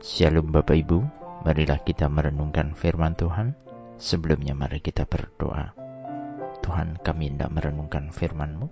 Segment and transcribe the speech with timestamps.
[0.00, 1.04] Shalom Bapak Ibu,
[1.44, 3.52] marilah kita merenungkan firman Tuhan.
[4.00, 5.76] Sebelumnya mari kita berdoa.
[6.64, 8.64] Tuhan kami hendak merenungkan firman-Mu.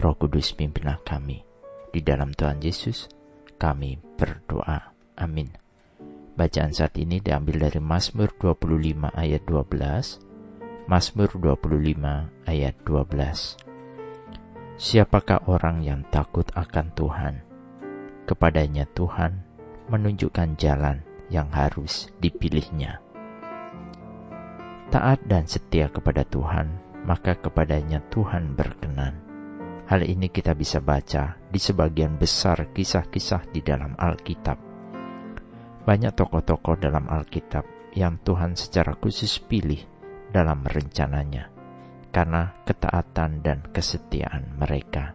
[0.00, 1.44] Roh Kudus pimpinlah kami.
[1.92, 3.12] Di dalam Tuhan Yesus
[3.60, 4.96] kami berdoa.
[5.20, 5.52] Amin.
[6.32, 10.88] Bacaan saat ini diambil dari Mazmur 25 ayat 12.
[10.88, 11.28] Mazmur
[11.60, 14.80] 25 ayat 12.
[14.80, 17.44] Siapakah orang yang takut akan Tuhan?
[18.24, 19.52] Kepadanya Tuhan
[19.88, 23.00] menunjukkan jalan yang harus dipilihnya.
[24.92, 26.70] Taat dan setia kepada Tuhan,
[27.02, 29.20] maka kepadanya Tuhan berkenan.
[29.84, 34.56] Hal ini kita bisa baca di sebagian besar kisah-kisah di dalam Alkitab.
[35.84, 39.84] Banyak tokoh-tokoh dalam Alkitab yang Tuhan secara khusus pilih
[40.32, 41.52] dalam rencananya
[42.14, 45.12] karena ketaatan dan kesetiaan mereka.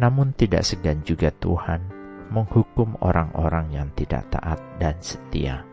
[0.00, 1.99] Namun tidak segan juga Tuhan
[2.30, 5.66] menghukum orang-orang yang tidak taat dan setia.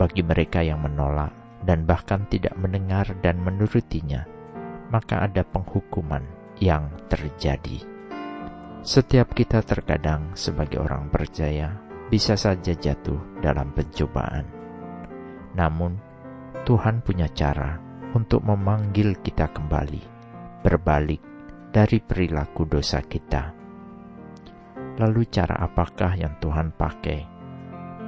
[0.00, 1.30] Bagi mereka yang menolak
[1.62, 4.24] dan bahkan tidak mendengar dan menurutinya,
[4.88, 6.24] maka ada penghukuman
[6.58, 7.84] yang terjadi.
[8.82, 11.78] Setiap kita terkadang sebagai orang percaya
[12.10, 14.48] bisa saja jatuh dalam pencobaan.
[15.54, 16.00] Namun,
[16.66, 17.78] Tuhan punya cara
[18.16, 20.02] untuk memanggil kita kembali,
[20.64, 21.22] berbalik
[21.70, 23.61] dari perilaku dosa kita
[25.02, 27.26] Lalu cara apakah yang Tuhan pakai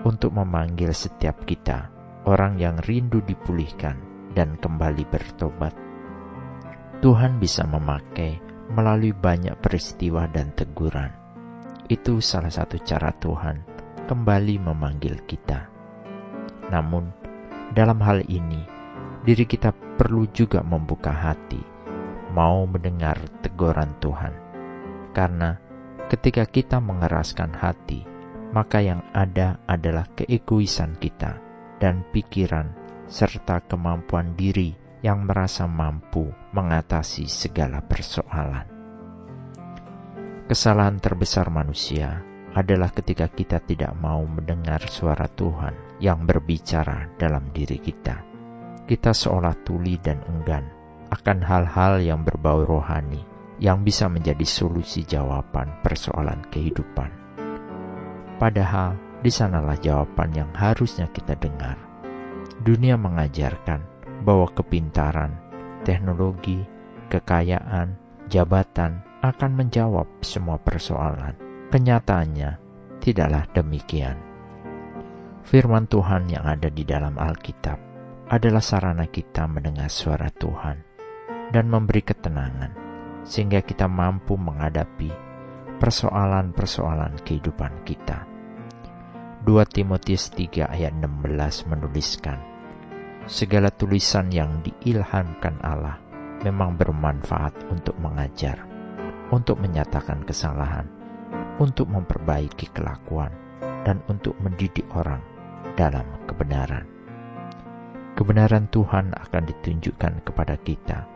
[0.06, 1.90] untuk memanggil setiap kita,
[2.22, 3.98] orang yang rindu dipulihkan
[4.30, 5.74] dan kembali bertobat?
[7.02, 8.38] Tuhan bisa memakai
[8.70, 11.10] melalui banyak peristiwa dan teguran.
[11.90, 13.66] Itu salah satu cara Tuhan
[14.06, 15.66] kembali memanggil kita.
[16.70, 17.10] Namun,
[17.74, 18.62] dalam hal ini,
[19.26, 21.58] diri kita perlu juga membuka hati,
[22.30, 24.32] mau mendengar teguran Tuhan,
[25.10, 25.63] karena
[26.04, 28.04] Ketika kita mengeraskan hati,
[28.52, 31.40] maka yang ada adalah keegoisan kita
[31.80, 32.68] dan pikiran
[33.08, 38.68] serta kemampuan diri yang merasa mampu mengatasi segala persoalan.
[40.44, 42.20] Kesalahan terbesar manusia
[42.52, 48.20] adalah ketika kita tidak mau mendengar suara Tuhan yang berbicara dalam diri kita.
[48.84, 50.68] Kita seolah tuli dan enggan
[51.08, 53.33] akan hal-hal yang berbau rohani
[53.64, 57.08] yang bisa menjadi solusi jawaban persoalan kehidupan.
[58.36, 58.92] Padahal
[59.24, 61.80] di sanalah jawaban yang harusnya kita dengar.
[62.60, 63.80] Dunia mengajarkan
[64.20, 65.32] bahwa kepintaran,
[65.80, 66.60] teknologi,
[67.08, 67.96] kekayaan,
[68.28, 71.32] jabatan akan menjawab semua persoalan.
[71.72, 72.60] Kenyataannya
[73.00, 74.20] tidaklah demikian.
[75.48, 77.80] Firman Tuhan yang ada di dalam Alkitab
[78.28, 80.76] adalah sarana kita mendengar suara Tuhan
[81.48, 82.83] dan memberi ketenangan
[83.24, 85.10] sehingga kita mampu menghadapi
[85.80, 88.28] persoalan-persoalan kehidupan kita.
[89.44, 92.40] 2 Timotius 3 ayat 16 menuliskan,
[93.24, 96.00] Segala tulisan yang diilhamkan Allah
[96.44, 98.64] memang bermanfaat untuk mengajar,
[99.32, 100.88] untuk menyatakan kesalahan,
[101.60, 103.32] untuk memperbaiki kelakuan,
[103.84, 105.20] dan untuk mendidik orang
[105.76, 106.88] dalam kebenaran.
[108.16, 111.13] Kebenaran Tuhan akan ditunjukkan kepada kita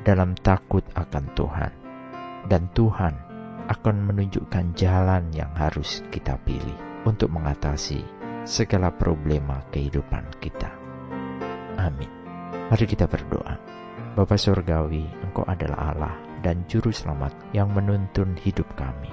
[0.00, 1.72] dalam takut akan Tuhan,
[2.48, 3.14] dan Tuhan
[3.68, 8.02] akan menunjukkan jalan yang harus kita pilih untuk mengatasi
[8.48, 10.72] segala problema kehidupan kita.
[11.78, 12.08] Amin.
[12.72, 13.54] Mari kita berdoa.
[14.10, 19.12] Bapa Surgawi, Engkau adalah Allah dan Juru Selamat yang menuntun hidup kami.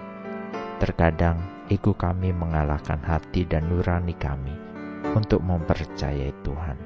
[0.81, 4.55] Terkadang ego kami mengalahkan hati dan nurani kami
[5.13, 6.77] untuk mempercayai Tuhan.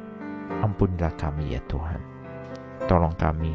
[0.60, 2.02] Ampunilah kami ya Tuhan.
[2.88, 3.54] Tolong kami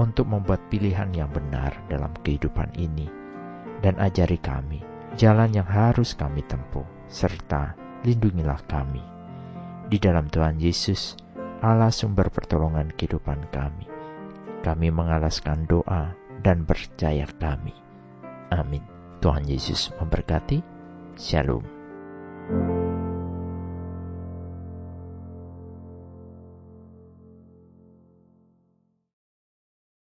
[0.00, 3.10] untuk membuat pilihan yang benar dalam kehidupan ini,
[3.84, 9.02] dan ajari kami jalan yang harus kami tempuh, serta lindungilah kami.
[9.92, 11.16] Di dalam Tuhan Yesus,
[11.60, 13.86] Allah sumber pertolongan kehidupan kami.
[14.62, 17.74] Kami mengalaskan doa dan percaya kami.
[18.50, 18.82] Amin.
[19.22, 20.58] Tuhan Yesus memberkati.
[21.14, 21.81] Shalom.